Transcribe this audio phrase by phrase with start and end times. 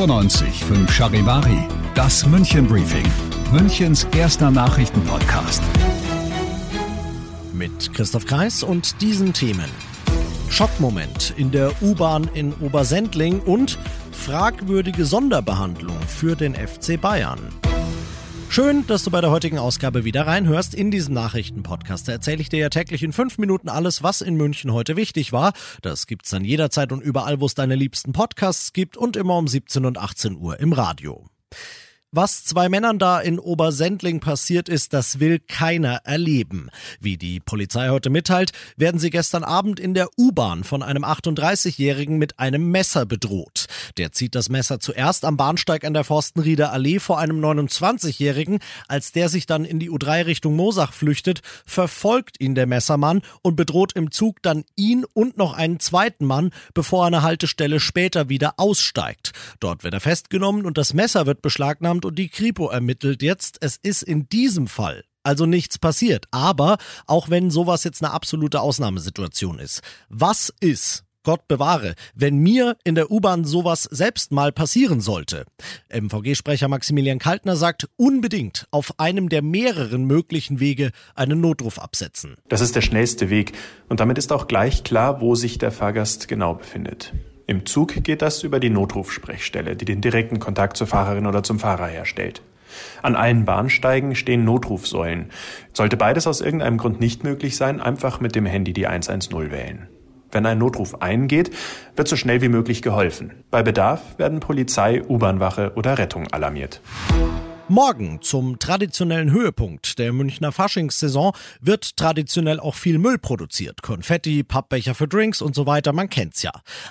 [0.00, 3.04] 95 5 Charivari, das München Briefing,
[3.52, 5.62] Münchens erster Nachrichtenpodcast.
[7.52, 9.68] Mit Christoph Kreis und diesen Themen.
[10.48, 13.78] Schockmoment in der U-Bahn in Obersendling und
[14.10, 17.50] fragwürdige Sonderbehandlung für den FC Bayern.
[18.52, 20.74] Schön, dass du bei der heutigen Ausgabe wieder reinhörst.
[20.74, 24.34] In diesem Nachrichtenpodcast Da erzähle ich dir ja täglich in fünf Minuten alles, was in
[24.34, 25.52] München heute wichtig war.
[25.82, 29.46] Das gibt's dann jederzeit und überall, wo es deine liebsten Podcasts gibt und immer um
[29.46, 31.28] 17 und 18 Uhr im Radio.
[32.12, 36.70] Was zwei Männern da in Obersendling passiert ist, das will keiner erleben.
[36.98, 42.18] Wie die Polizei heute mitteilt, werden sie gestern Abend in der U-Bahn von einem 38-Jährigen
[42.18, 43.66] mit einem Messer bedroht.
[43.96, 48.58] Der zieht das Messer zuerst am Bahnsteig an der Forstenrieder Allee vor einem 29-Jährigen.
[48.88, 53.56] Als der sich dann in die U3 Richtung Mosach flüchtet, verfolgt ihn der Messermann und
[53.56, 58.28] bedroht im Zug dann ihn und noch einen zweiten Mann, bevor er eine Haltestelle später
[58.28, 59.32] wieder aussteigt.
[59.60, 63.58] Dort wird er festgenommen und das Messer wird beschlagnahmt und die Kripo ermittelt jetzt.
[63.60, 66.26] Es ist in diesem Fall also nichts passiert.
[66.30, 72.76] Aber auch wenn sowas jetzt eine absolute Ausnahmesituation ist, was ist, Gott bewahre, wenn mir
[72.84, 75.44] in der U-Bahn sowas selbst mal passieren sollte.
[75.92, 82.36] MVG-Sprecher Maximilian Kaltner sagt, unbedingt auf einem der mehreren möglichen Wege einen Notruf absetzen.
[82.48, 83.52] Das ist der schnellste Weg
[83.88, 87.12] und damit ist auch gleich klar, wo sich der Fahrgast genau befindet.
[87.46, 91.58] Im Zug geht das über die Notrufsprechstelle, die den direkten Kontakt zur Fahrerin oder zum
[91.58, 92.42] Fahrer herstellt.
[93.02, 95.30] An allen Bahnsteigen stehen Notrufsäulen.
[95.72, 99.88] Sollte beides aus irgendeinem Grund nicht möglich sein, einfach mit dem Handy die 110 wählen.
[100.32, 101.50] Wenn ein Notruf eingeht,
[101.96, 103.32] wird so schnell wie möglich geholfen.
[103.50, 106.80] Bei Bedarf werden Polizei, U-Bahnwache oder Rettung alarmiert.
[107.70, 113.80] Morgen zum traditionellen Höhepunkt der Münchner Faschingssaison wird traditionell auch viel Müll produziert.
[113.80, 116.50] Konfetti, Pappbecher für Drinks und so weiter, man kennt's ja.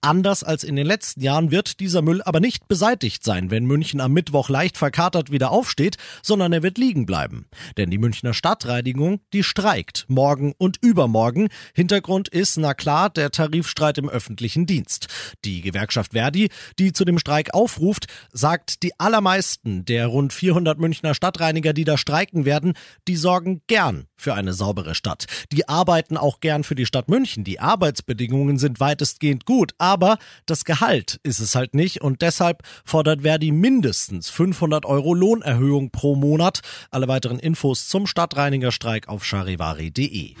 [0.00, 4.00] Anders als in den letzten Jahren wird dieser Müll aber nicht beseitigt sein, wenn München
[4.00, 7.46] am Mittwoch leicht verkatert wieder aufsteht, sondern er wird liegen bleiben.
[7.76, 11.48] Denn die Münchner Stadtreinigung, die streikt morgen und übermorgen.
[11.74, 15.08] Hintergrund ist, na klar, der Tarifstreit im öffentlichen Dienst.
[15.44, 16.48] Die Gewerkschaft Verdi,
[16.78, 21.84] die zu dem Streik aufruft, sagt, die allermeisten der rund 400 200 Münchner Stadtreiniger, die
[21.84, 22.74] da streiken werden,
[23.08, 25.24] die sorgen gern für eine saubere Stadt.
[25.52, 27.44] Die arbeiten auch gern für die Stadt München.
[27.44, 33.22] Die Arbeitsbedingungen sind weitestgehend gut, aber das Gehalt ist es halt nicht und deshalb fordert
[33.22, 36.60] Verdi mindestens 500 Euro Lohnerhöhung pro Monat.
[36.90, 40.34] Alle weiteren Infos zum Stadtreinigerstreik auf charivari.de.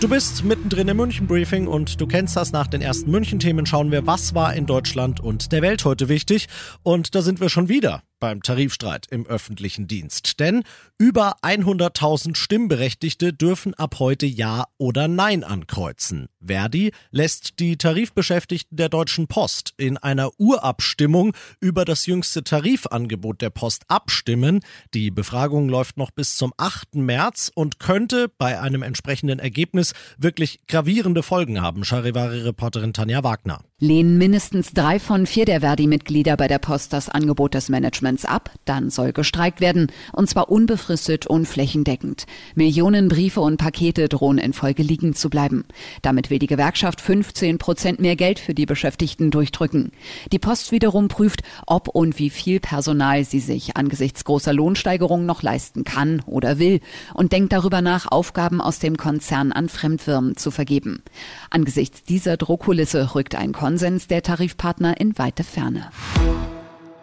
[0.00, 2.52] Du bist mittendrin im München-Briefing und du kennst das.
[2.52, 6.46] Nach den ersten München-Themen schauen wir, was war in Deutschland und der Welt heute wichtig.
[6.84, 10.40] Und da sind wir schon wieder beim Tarifstreit im öffentlichen Dienst.
[10.40, 10.64] Denn
[10.98, 16.28] über 100.000 Stimmberechtigte dürfen ab heute Ja oder Nein ankreuzen.
[16.44, 23.50] Verdi lässt die Tarifbeschäftigten der Deutschen Post in einer Urabstimmung über das jüngste Tarifangebot der
[23.50, 24.60] Post abstimmen.
[24.94, 26.96] Die Befragung läuft noch bis zum 8.
[26.96, 31.84] März und könnte bei einem entsprechenden Ergebnis wirklich gravierende Folgen haben.
[31.84, 33.62] Charivari-Reporterin Tanja Wagner.
[33.80, 38.50] Lehnen mindestens drei von vier der Verdi-Mitglieder bei der Post das Angebot des Managements ab,
[38.64, 42.26] dann soll gestreikt werden, und zwar unbefristet und flächendeckend.
[42.56, 45.64] Millionen Briefe und Pakete drohen in Folge liegen zu bleiben.
[46.02, 49.92] Damit will die Gewerkschaft 15 Prozent mehr Geld für die Beschäftigten durchdrücken.
[50.32, 55.44] Die Post wiederum prüft, ob und wie viel Personal sie sich angesichts großer Lohnsteigerungen noch
[55.44, 56.80] leisten kann oder will
[57.14, 61.04] und denkt darüber nach, Aufgaben aus dem Konzern an Fremdfirmen zu vergeben.
[61.48, 65.90] Angesichts dieser Druckkulisse rückt ein Konsens der Tarifpartner in weite Ferne.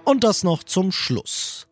[0.04, 1.68] Und das noch zum Schluss.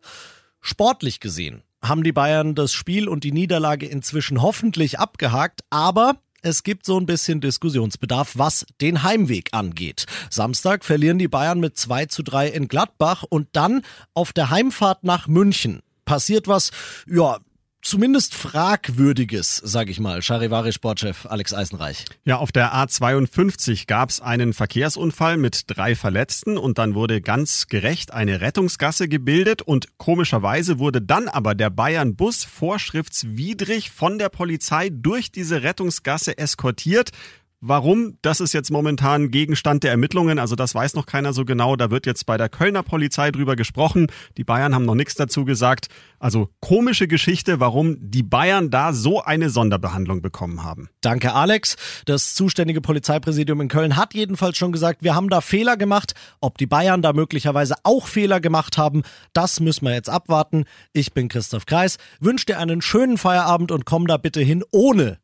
[0.60, 6.62] Sportlich gesehen haben die Bayern das Spiel und die Niederlage inzwischen hoffentlich abgehakt, aber es
[6.62, 10.06] gibt so ein bisschen Diskussionsbedarf, was den Heimweg angeht.
[10.30, 13.82] Samstag verlieren die Bayern mit 2 zu 3 in Gladbach und dann
[14.14, 16.70] auf der Heimfahrt nach München passiert was,
[17.08, 17.40] ja,
[17.84, 20.22] zumindest fragwürdiges, sage ich mal.
[20.22, 22.04] Charivari-Sportchef Alex Eisenreich.
[22.24, 27.66] Ja, auf der A52 gab es einen Verkehrsunfall mit drei Verletzten und dann wurde ganz
[27.68, 34.88] gerecht eine Rettungsgasse gebildet und komischerweise wurde dann aber der Bayern-Bus vorschriftswidrig von der Polizei
[34.90, 37.10] durch diese Rettungsgasse eskortiert.
[37.66, 38.18] Warum?
[38.20, 40.38] Das ist jetzt momentan Gegenstand der Ermittlungen.
[40.38, 41.76] Also das weiß noch keiner so genau.
[41.76, 44.08] Da wird jetzt bei der Kölner Polizei drüber gesprochen.
[44.36, 45.88] Die Bayern haben noch nichts dazu gesagt.
[46.18, 50.90] Also komische Geschichte, warum die Bayern da so eine Sonderbehandlung bekommen haben.
[51.00, 51.76] Danke, Alex.
[52.04, 56.12] Das zuständige Polizeipräsidium in Köln hat jedenfalls schon gesagt, wir haben da Fehler gemacht.
[56.42, 60.66] Ob die Bayern da möglicherweise auch Fehler gemacht haben, das müssen wir jetzt abwarten.
[60.92, 65.23] Ich bin Christoph Kreis, wünsche dir einen schönen Feierabend und komm da bitte hin, ohne